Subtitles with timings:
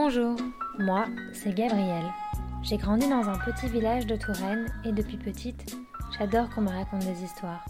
[0.00, 0.36] Bonjour,
[0.78, 2.06] moi c'est Gabrielle.
[2.62, 5.76] J'ai grandi dans un petit village de Touraine et depuis petite,
[6.16, 7.66] j'adore qu'on me raconte des histoires.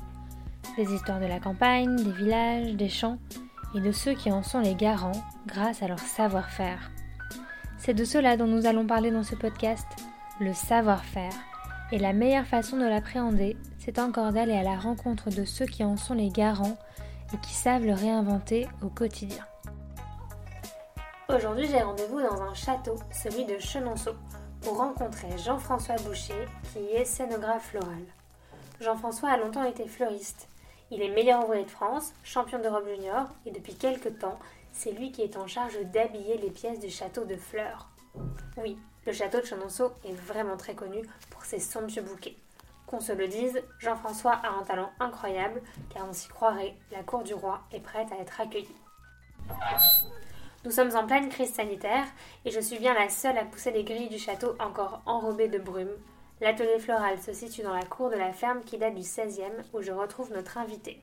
[0.76, 3.16] Des histoires de la campagne, des villages, des champs
[3.74, 6.90] et de ceux qui en sont les garants grâce à leur savoir-faire.
[7.78, 9.86] C'est de cela dont nous allons parler dans ce podcast,
[10.38, 11.32] le savoir-faire.
[11.92, 15.82] Et la meilleure façon de l'appréhender, c'est encore d'aller à la rencontre de ceux qui
[15.82, 16.76] en sont les garants
[17.32, 19.46] et qui savent le réinventer au quotidien.
[21.30, 24.14] Aujourd'hui, j'ai rendez-vous dans un château, celui de Chenonceau,
[24.62, 28.02] pour rencontrer Jean-François Boucher, qui est scénographe floral.
[28.80, 30.48] Jean-François a longtemps été fleuriste.
[30.90, 34.38] Il est meilleur ouvrier de France, champion d'Europe junior, et depuis quelques temps,
[34.72, 37.90] c'est lui qui est en charge d'habiller les pièces du château de fleurs.
[38.56, 42.38] Oui, le château de Chenonceau est vraiment très connu pour ses somptueux bouquets.
[42.86, 47.22] Qu'on se le dise, Jean-François a un talent incroyable, car on s'y croirait, la cour
[47.22, 48.76] du roi est prête à être accueillie.
[50.68, 52.04] Nous sommes en pleine crise sanitaire
[52.44, 55.56] et je suis bien la seule à pousser les grilles du château encore enrobées de
[55.56, 55.88] brume.
[56.42, 59.80] L'atelier floral se situe dans la cour de la ferme qui date du 16e où
[59.80, 61.00] je retrouve notre invité.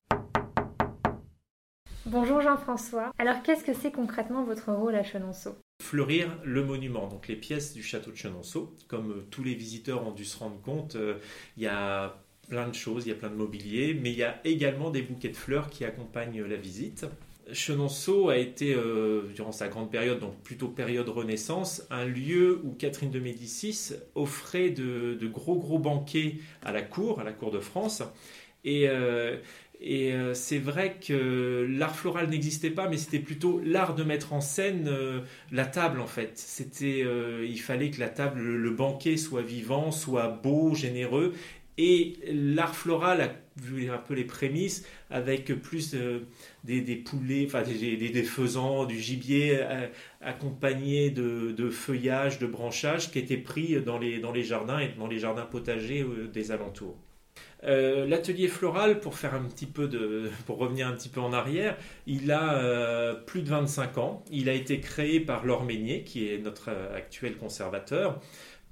[2.06, 3.12] Bonjour Jean-François.
[3.18, 5.56] Alors qu'est-ce que c'est concrètement votre rôle à Chenonceau?
[5.82, 8.72] Fleurir le monument, donc les pièces du château de Chenonceau.
[8.88, 11.18] Comme euh, tous les visiteurs ont dû se rendre compte, euh,
[11.58, 14.24] il y a plein de choses, il y a plein de mobilier, mais il y
[14.24, 17.08] a également des bouquets de fleurs qui accompagnent la visite.
[17.54, 22.72] Chenonceau a été, euh, durant sa grande période, donc plutôt période Renaissance, un lieu où
[22.72, 27.60] Catherine de Médicis offrait de, gros gros banquets à la cour, à la cour de
[27.60, 28.02] France.
[28.64, 29.38] Et, euh,
[29.86, 34.42] euh, c'est vrai que l'art floral n'existait pas, mais c'était plutôt l'art de mettre en
[34.42, 34.90] scène
[35.52, 36.32] la table en fait.
[36.36, 37.06] C'était,
[37.44, 41.34] il fallait que la table, le banquet soit vivant, soit beau, généreux,
[41.78, 43.30] et l'art floral a
[43.62, 45.96] vu un peu les prémices avec plus
[46.64, 49.88] des, poulets, enfin des, faisans, du gibier euh,
[50.22, 54.90] accompagné de, de, feuillage, de branchage qui étaient pris dans les, dans les jardins et
[54.98, 56.98] dans les jardins potagers euh, des alentours.
[57.64, 59.14] Euh, l'atelier floral, pour
[60.48, 64.24] revenir un petit peu en arrière, il a plus de 25 ans.
[64.30, 68.22] Il a été créé par Laure Meignier, qui est notre actuel conservateur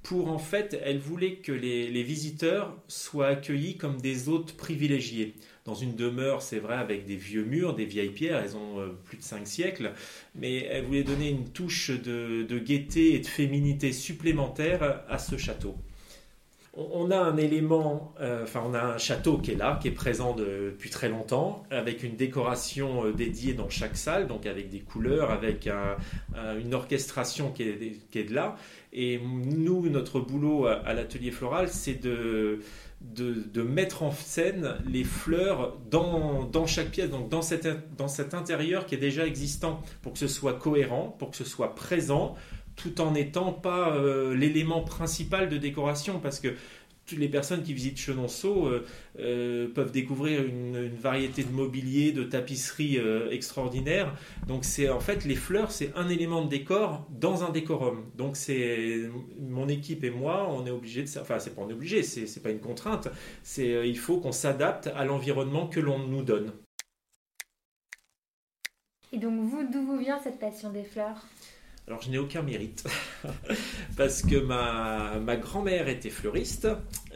[0.04, 5.34] pour en fait, elle voulait que les, visiteurs soient accueillis comme des hôtes privilégiés.
[5.64, 8.88] Dans une demeure, c'est vrai, avec des vieux murs, des vieilles pierres, elles ont euh,
[9.04, 9.92] plus de 5 siècles,
[10.34, 15.74] mais elle voulait donner une touche de, gaieté et de féminité supplémentaire à ce château
[16.76, 20.34] on a un élément, euh, on a un château qui est là, qui est présent
[20.34, 25.30] depuis très longtemps, avec une décoration euh, dédiée dans chaque salle, donc avec des couleurs,
[25.30, 25.68] avec
[26.60, 28.56] une orchestration qui est, de là.
[28.92, 32.60] Et nous, notre boulot à, l'atelier floral, c'est de,
[33.62, 39.26] mettre en scène les fleurs dans, chaque pièce, donc dans cet intérieur qui est déjà
[39.26, 42.34] existant, pour que ce soit cohérent, pour que ce soit présent,
[42.76, 46.48] tout en n'étant pas euh, l'élément principal de décoration, parce que
[47.06, 48.86] toutes les personnes qui visitent Chenonceau euh,
[49.18, 52.98] euh, peuvent découvrir une, variété de mobilier, de tapisseries
[53.30, 54.14] extraordinaires.
[54.48, 58.06] Donc c'est en fait les fleurs, c'est un élément de décor dans un décorum.
[58.16, 59.02] Donc c'est
[59.38, 62.50] mon équipe et moi, on est obligé de, enfin c'est pas on obligé, c'est pas
[62.50, 63.08] une contrainte.
[63.42, 66.52] C'est il faut qu'on s'adapte à l'environnement que l'on nous donne.
[69.12, 71.24] Et donc vous, d'où vous vient cette passion des fleurs?
[71.86, 72.84] Alors je n'ai aucun mérite
[73.96, 76.66] parce que ma, ma grand-mère était fleuriste,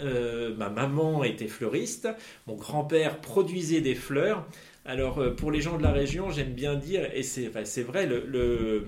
[0.00, 2.08] euh, ma maman était fleuriste,
[2.46, 4.46] mon grand-père produisait des fleurs.
[4.84, 7.48] Alors euh, pour les gens de la région, j'aime bien dire, et c'est
[7.82, 8.84] vrai, le,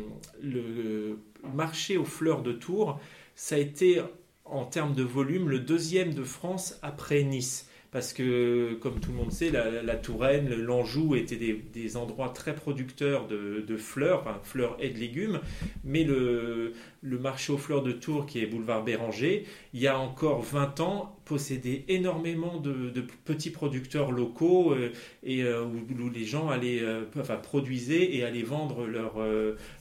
[1.55, 3.01] marché aux fleurs de Tours,
[3.35, 4.03] ça a été
[4.45, 9.17] en termes de volume le deuxième de France après Nice parce que, comme tout le
[9.17, 14.91] monde sait, la, Touraine, l'Anjou étaient des, endroits très producteurs de, fleurs, enfin fleurs et
[14.91, 15.41] de légumes,
[15.83, 20.43] mais le, marché aux fleurs de Tours, qui est boulevard Béranger, il y a encore
[20.43, 22.93] 20 ans, possédait énormément de,
[23.25, 24.91] petits producteurs locaux euh,
[25.23, 29.15] et euh, où, les gens allaient, euh, enfin, produisaient et allaient vendre leur,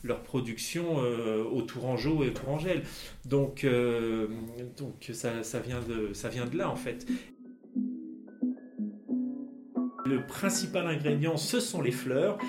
[0.03, 2.83] leur production aux Tourangeaux et aux Tourangelles.
[3.25, 3.65] Donc,
[4.77, 7.05] donc ça vient de là, en fait.
[10.09, 12.39] Le principal ingrédient, ce sont les fleurs.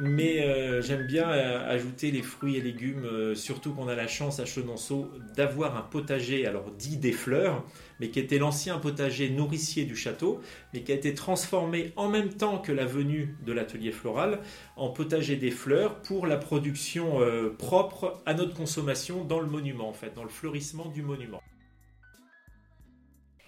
[0.00, 4.06] Mais euh, j'aime bien euh, ajouter les fruits et légumes, euh, surtout qu'on a la
[4.06, 7.64] chance à Chenonceau d'avoir un potager, alors dit des fleurs,
[7.98, 10.40] mais qui était l'ancien potager nourricier du château,
[10.72, 14.38] mais qui a été transformé en même temps que la venue de l'atelier floral
[14.76, 17.18] en potager des fleurs pour la production
[17.58, 21.42] propre à notre consommation dans le monument, en fait, dans le fleurissement du monument.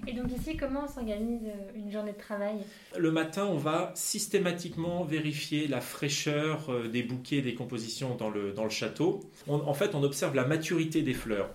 [0.06, 1.42] Et donc ici, comment s'organise
[1.74, 2.56] une journée de travail?
[2.96, 8.64] Le matin, on va systématiquement vérifier la fraîcheur des bouquets, des compositions dans le, dans
[8.64, 9.20] le château.
[9.48, 11.50] en fait, on observe la maturité des fleurs.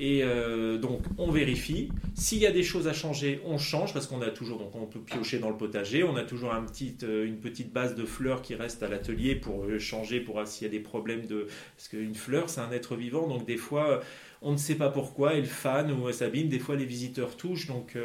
[0.00, 1.88] Et euh, donc on vérifie.
[2.14, 4.86] S'il y a des choses à changer, on change parce qu'on a toujours, donc on
[4.86, 6.04] peut piocher dans le potager.
[6.04, 9.80] On a toujours euh, une petite base de fleurs qui reste à l'atelier pour euh,
[9.80, 13.26] changer, pour s'il y a des problèmes de, parce qu'une fleur c'est un être vivant,
[13.26, 14.00] donc des fois
[14.40, 16.48] on ne sait pas pourquoi elle fane ou elle s'abîme.
[16.48, 17.98] Des fois les visiteurs touchent, donc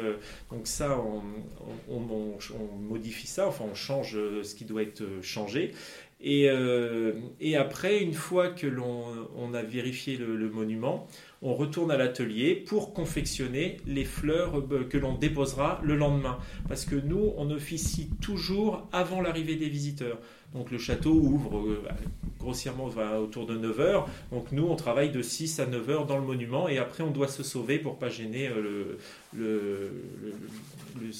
[0.50, 1.00] donc ça
[1.88, 2.00] on,
[2.80, 5.70] modifie ça, enfin on change ce qui doit être changé.
[6.26, 6.48] Et,
[7.38, 9.04] et après, une fois que l'on
[9.36, 11.06] on a vérifié le monument,
[11.44, 16.38] on retourne à l'atelier pour confectionner les fleurs euh, que l'on déposera le lendemain.
[16.68, 20.18] Parce que nous, on officie toujours avant l'arrivée des visiteurs.
[20.54, 21.82] Donc le château ouvre euh,
[22.38, 22.86] grossièrement
[23.20, 24.08] autour de 9 heures.
[24.32, 27.10] Donc nous, on travaille de 6 à 9 heures dans le monument et après, on
[27.10, 28.96] doit se sauver pour pas gêner euh,
[29.36, 29.92] le,
[30.98, 31.12] le,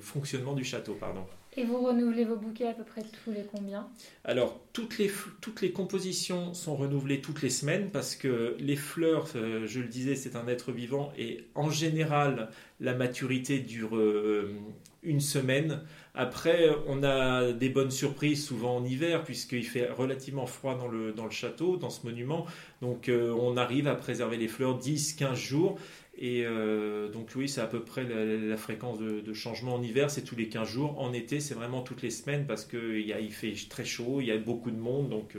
[0.00, 0.94] fonctionnement du château.
[0.94, 1.24] Pardon.
[1.56, 3.88] Et vous renouvelez vos bouquets à peu près tous les combien?
[4.24, 5.10] Alors, toutes les,
[5.40, 9.88] toutes les compositions sont renouvelées toutes les semaines parce que les fleurs, euh, je le
[9.88, 14.54] disais, c'est un être vivant et en général, la maturité dure euh,
[15.02, 15.80] une semaine.
[16.14, 21.12] Après, on a des bonnes surprises souvent en hiver puisqu'il fait relativement froid dans le,
[21.12, 22.46] dans le château, dans ce monument.
[22.80, 25.78] Donc, euh, on arrive à préserver les fleurs 10-15 jours.
[26.22, 30.22] Et euh, donc oui, c'est à peu près la, fréquence de, changement en hiver, c'est
[30.22, 31.00] tous les 15 jours.
[31.00, 34.30] En été, c'est vraiment toutes les semaines parce qu'il il fait très chaud, il y
[34.30, 35.34] a beaucoup de monde, donc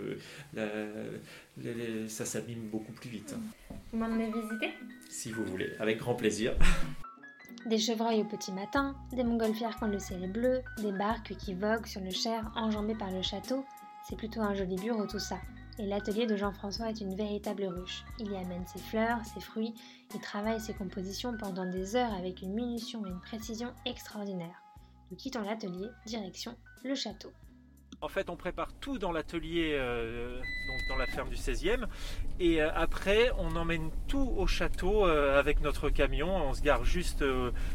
[0.57, 3.35] euh, ça s'abîme beaucoup plus vite.
[3.91, 4.71] Vous m'en avez visité?
[5.07, 6.53] Si vous voulez, avec grand plaisir.
[7.67, 11.53] Des chevreuils au petit matin, des montgolfières quand le ciel est bleu, des barques qui
[11.53, 13.63] voguent sur le Cher enjambées par le château.
[14.09, 15.37] C'est plutôt un joli bureau tout ça.
[15.79, 18.03] Et l'atelier de Jean-François est une véritable ruche.
[18.19, 19.73] Il y amène ses fleurs, ses fruits,
[20.13, 24.61] il travaille ses compositions pendant des heures avec une minution et une précision extraordinaires.
[25.09, 27.31] Nous quittons l'atelier, direction le château.
[28.03, 30.35] En fait, on prépare tout dans l'atelier, euh,
[30.67, 31.85] donc dans la ferme du 16e.
[32.39, 36.35] Et euh, après, on emmène tout au château euh, avec notre camion.
[36.35, 37.23] On se gare juste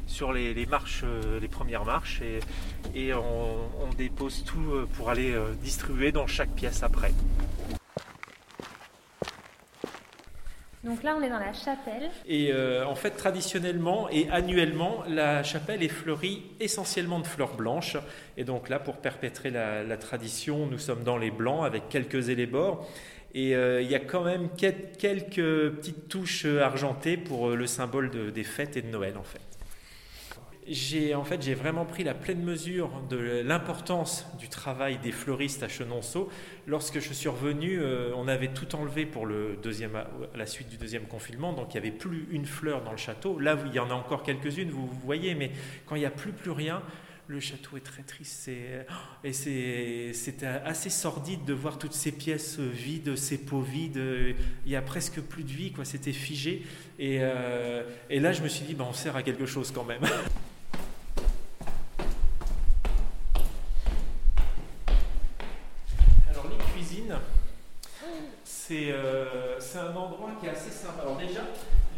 [0.09, 1.05] sur les, marches,
[1.41, 2.41] les premières marches, et,
[2.95, 7.13] et on, dépose tout pour aller distribuer dans chaque pièce après.
[10.87, 12.11] Donc là, on est dans la chapelle.
[12.29, 17.97] Et euh, en fait, traditionnellement et annuellement, la chapelle est fleurie essentiellement de fleurs blanches.
[18.37, 22.89] Et donc là, pour perpétrer la, tradition, nous sommes dans les blancs avec quelques élébores.
[23.35, 25.35] Et euh, il y a quand même quelques
[25.75, 29.56] petites touches argentées pour euh, le symbole des fêtes et de Noël, en fait
[30.69, 35.63] j'ai en fait j'ai vraiment pris la pleine mesure de l'importance du travail des fleuristes
[35.63, 36.29] à Chenonceau.
[36.67, 40.03] Lorsque je suis revenu, euh, on avait tout enlevé pour le deuxième,
[40.35, 43.39] la suite du deuxième confinement, donc il n'y avait plus une fleur dans le château.
[43.39, 45.51] Là, il y en a encore quelques-unes, vous, voyez, mais
[45.87, 46.83] quand il n'y a plus plus rien,
[47.29, 48.49] le château est très triste.
[49.25, 54.01] Et c'est assez sordide de voir toutes ces pièces vides, ces pots vides.
[54.65, 55.85] Il y a presque plus de vie, quoi.
[55.85, 56.65] C'était figé.
[56.99, 59.85] Et, euh, et, là, je me suis dit, ben, on sert à quelque chose quand
[59.85, 60.03] même.
[68.71, 71.03] Euh, c'est un endroit qui est assez sympa.
[71.03, 71.43] Alors déjà,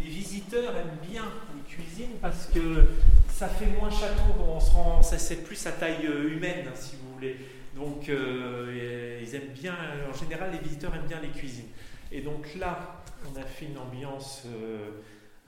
[0.01, 1.25] les visiteurs aiment bien
[1.55, 2.89] les cuisines parce que
[3.31, 7.15] ça fait moins château, on se rend, c'est plus à taille euh, humaine si vous
[7.15, 7.37] voulez.
[7.75, 9.75] Donc euh, ils aiment bien,
[10.11, 11.69] en général les visiteurs aiment bien les cuisines.
[12.11, 14.45] Et donc là, on a fait une ambiance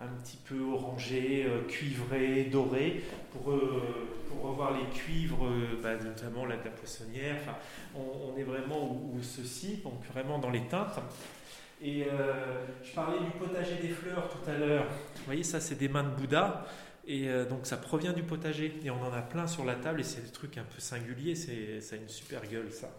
[0.02, 3.02] un petit peu orangé, euh, cuivré, doré,
[3.32, 3.82] pour, euh,
[4.28, 7.36] pour revoir les cuivres, euh, bah, notamment la, la poissonnière.
[7.94, 11.00] On, est vraiment où, ceci, donc vraiment dans les teintes.
[11.82, 12.04] Et
[12.84, 14.84] je parlais du potager des fleurs tout à l'heure.
[15.16, 16.66] Vous voyez, ça, c'est des mains de Bouddha.
[17.06, 18.78] Et donc ça provient du potager.
[18.84, 21.34] Et on en a plein sur la table et c'est des trucs un peu singuliers.
[21.34, 22.90] Ça a une super gueule, ça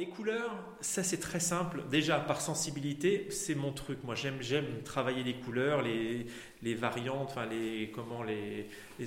[0.00, 1.82] les couleurs, ça c'est très simple.
[1.90, 3.98] Déjà, par sensibilité, c'est mon truc.
[4.02, 6.26] Moi, j'aime, j'aime travailler les couleurs, les,
[6.62, 8.66] les variantes, enfin les, comment, les,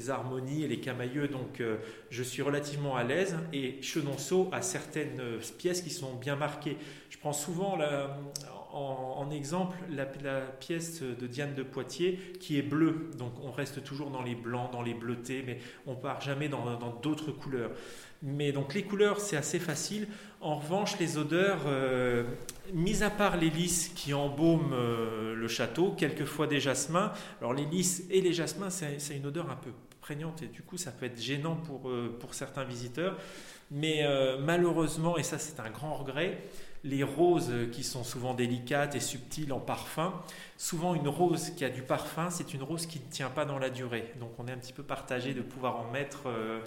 [0.10, 1.28] harmonies et les camailleux.
[1.28, 1.78] Donc, euh,
[2.12, 3.36] je suis relativement à l'aise.
[3.54, 5.20] Et Chenonceau a certaines
[5.58, 6.78] pièces qui sont bien marquées.
[7.10, 8.16] Je prends souvent la,
[8.74, 13.12] en, exemple la, pièce de Diane de Poitiers qui est bleue.
[13.18, 16.64] Donc, on reste toujours dans les blancs, dans les bleutés, mais on part jamais dans,
[17.02, 17.72] d'autres couleurs.
[18.26, 20.08] Mais donc les couleurs, c'est assez facile.
[20.40, 22.24] En revanche, les odeurs, euh,
[22.74, 27.12] mis à part les lys qui embaument euh, le château, quelquefois des jasmins.
[27.42, 30.78] Alors les lys et les jasmins, c'est une odeur un peu prégnante et du coup
[30.78, 33.18] ça peut être gênant pour, pour certains visiteurs.
[33.72, 34.06] Mais
[34.40, 36.38] malheureusement, et ça c'est un grand regret,
[36.84, 40.14] les roses qui sont souvent délicates et subtiles en parfum,
[40.58, 43.58] souvent une rose qui a du parfum, c'est une rose qui ne tient pas dans
[43.58, 44.12] la durée.
[44.20, 46.24] Donc on est un petit peu partagé de pouvoir en mettre.
[46.28, 46.60] Euh,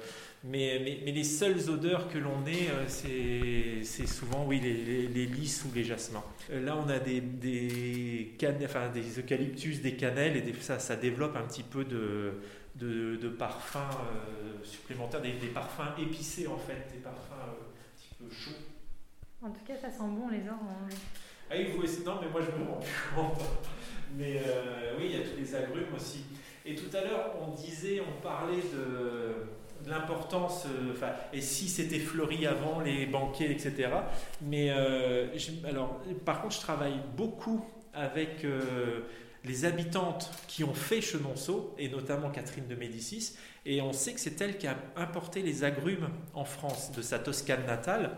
[0.45, 5.75] mais, les seules odeurs que l'on ait, euh, c'est souvent oui, les, les, lys ou
[5.75, 6.25] les jasmins.
[6.51, 8.33] Euh, là, on a des, des
[9.19, 12.35] eucalyptus, des cannelles, et ça, ça développe un petit peu de,
[12.79, 13.97] de, de parfums
[14.63, 18.63] supplémentaires, des, des, parfums épicés en fait, des parfums un petit peu chauds.
[19.43, 20.93] En tout cas, ça sent bon les oranges.
[21.51, 22.05] Ah, faut essayer.
[22.05, 23.43] Non, mais moi je me rends plus compte.
[24.17, 26.25] Mais euh, oui, il y a tous les agrumes aussi.
[26.65, 32.47] Et tout à l'heure, on disait, on parlait de, l'importance, euh, et si c'était fleuri
[32.47, 33.89] avant, les banquets, etc.
[34.43, 35.29] Mais euh,
[35.65, 37.65] alors, par contre, je travaille beaucoup
[37.95, 38.45] avec
[39.47, 43.35] les habitantes qui ont fait Chenonceau, et notamment Catherine de Médicis,
[43.65, 47.19] et on sait que c'est elle qui a importé les agrumes en France de sa
[47.19, 48.17] Toscane natale.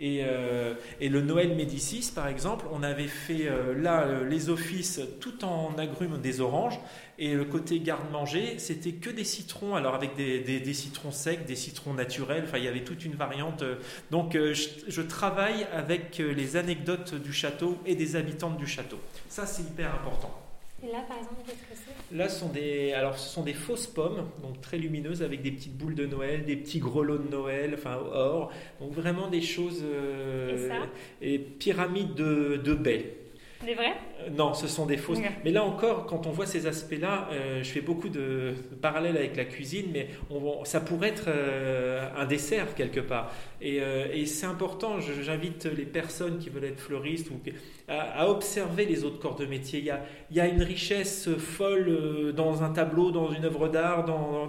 [0.00, 5.00] Euh, et, le Noël Médicis, par exemple, on avait fait euh, là euh, les offices
[5.20, 6.78] tout en agrumes des oranges.
[7.18, 11.94] Et le côté garde-manger, c'était que des citrons, alors avec des, citrons secs, des citrons
[11.94, 12.44] naturels.
[12.46, 13.64] Enfin, il y avait toute une variante.
[14.12, 19.00] Donc, je, je, travaille avec les anecdotes du château et des habitantes du château.
[19.28, 20.47] Ça, c'est hyper important.
[20.82, 22.16] Et là, par exemple, qu'est-ce que c'est?
[22.16, 25.50] Là, ce sont des, alors, ce sont des fausses pommes, donc très lumineuses, avec des
[25.50, 28.52] petites boules de Noël, des petits grelots de Noël, enfin or.
[28.80, 29.82] Donc vraiment des choses.
[29.84, 30.76] Euh, et ça?
[31.20, 33.18] Et pyramides de, de baies.
[33.64, 35.18] Des vrais euh, Non, ce sont des fausses.
[35.44, 39.36] Mais là encore, quand on voit ces aspects-là, euh, je fais beaucoup de, parallèles avec
[39.36, 43.32] la cuisine, mais on, ça pourrait être euh, un dessert quelque part.
[43.60, 43.80] Et,
[44.26, 47.40] c'est important, j'invite les personnes qui veulent être fleuristes ou,
[47.88, 49.80] à, observer les autres corps de métier.
[49.80, 54.04] Il y a, une richesse folle dans un tableau, dans une œuvre d'art.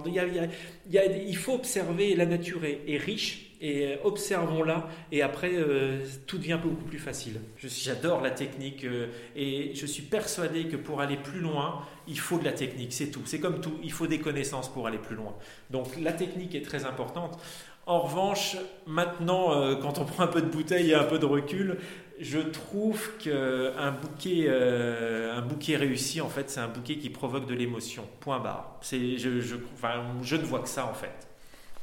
[0.06, 6.58] Il, faut observer, la nature est riche et euh, observons-la et après euh, tout devient
[6.62, 7.40] beaucoup plus facile.
[7.58, 12.38] J'adore la technique euh, et je suis persuadé que pour aller plus loin, il faut
[12.38, 13.20] de la technique, c'est tout.
[13.26, 15.34] C'est comme tout, il faut des connaissances pour aller plus loin.
[15.70, 17.38] Donc la technique est très importante.
[17.86, 18.56] En revanche,
[18.86, 21.78] maintenant, quand on prend un peu de bouteille et un peu de recul,
[22.20, 27.54] je trouve qu'un bouquet, un bouquet réussi, en fait, c'est un bouquet qui provoque de
[27.54, 28.04] l'émotion.
[28.20, 28.78] Point barre.
[28.82, 31.30] Je, je, enfin, je ne vois que ça, en fait.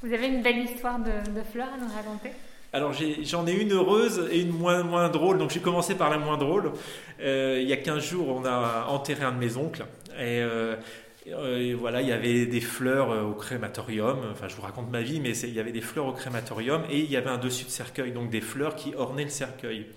[0.03, 2.29] Vous avez une belle histoire de, fleurs à nous raconter?
[2.71, 5.39] Alors j'en ai, une heureuse et une moins, moins drôle.
[5.39, 6.73] Donc j'ai commencé par la moins drôle.
[7.19, 9.85] Euh, il y a 15 jours, on a enterré un de mes oncles.
[10.15, 10.75] Euh,
[11.25, 14.19] et, voilà, il y avait des fleurs au crématorium.
[14.31, 16.99] Enfin, je vous raconte ma vie, mais il y avait des fleurs au crématorium et
[16.99, 19.87] il y avait un dessus de cercueil, donc des fleurs qui ornaient le cercueil.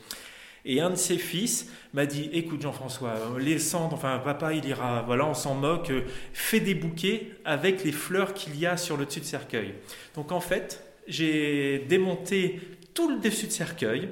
[0.64, 5.02] Et un de ses fils m'a dit Écoute, Jean-François, les cendres, enfin, papa, il ira,
[5.02, 5.92] voilà, on s'en moque,
[6.32, 9.74] fais des bouquets avec les fleurs qu'il y a sur le dessus de cercueil.
[10.14, 12.60] Donc, en fait, j'ai démonté
[12.94, 14.08] tout le dessus de cercueil.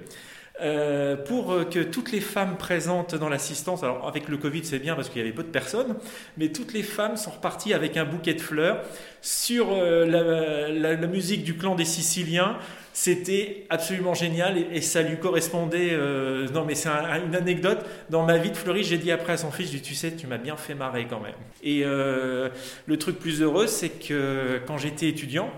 [0.60, 4.96] Euh, pour que toutes les femmes présentes dans l'assistance, alors avec le Covid c'est bien
[4.96, 5.94] parce qu'il y avait peu de personnes,
[6.36, 8.82] mais toutes les femmes sont reparties avec un bouquet de fleurs
[9.22, 12.58] sur euh, la, musique du clan des Siciliens,
[13.00, 15.90] c'était absolument génial et, ça lui correspondait.
[15.92, 17.78] Euh, non, mais c'est une anecdote.
[18.10, 20.36] Dans ma vie de fleuriste, j'ai dit après à son fils, tu sais, tu m'as
[20.36, 21.36] bien fait marrer quand même.
[21.62, 22.48] Et euh,
[22.86, 25.48] le truc plus heureux, c'est que quand j'étais étudiant,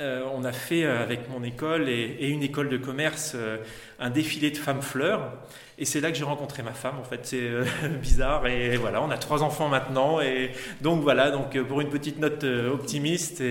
[0.00, 3.36] euh, on a fait avec mon école et, une école de commerce
[4.00, 5.30] un défilé de femmes fleurs.
[5.76, 6.98] Et c'est là que j'ai rencontré ma femme.
[6.98, 7.50] En fait, c'est
[8.00, 8.46] bizarre.
[8.46, 10.22] Et voilà, on a trois enfants maintenant.
[10.22, 13.42] Et donc voilà, donc pour une petite note optimiste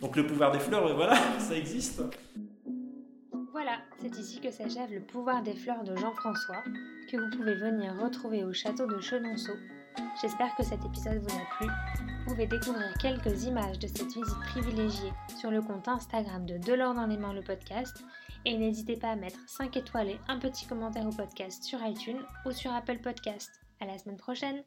[0.00, 2.02] donc le pouvoir des fleurs, voilà, ça existe.
[3.52, 6.62] Voilà, c'est ici que s'achève le pouvoir des fleurs de Jean-François,
[7.10, 9.54] que vous pouvez venir retrouver au château de Chenonceau.
[10.20, 11.68] J'espère que cet épisode vous a plu.
[12.26, 16.94] Vous pouvez découvrir quelques images de cette visite privilégiée sur le compte Instagram de Delors
[16.94, 18.04] dans les mains le podcast.
[18.44, 22.22] Et n'hésitez pas à mettre 5 étoiles et un petit commentaire au podcast sur iTunes
[22.44, 23.50] ou sur Apple Podcast.
[23.80, 24.62] À la semaine prochaine!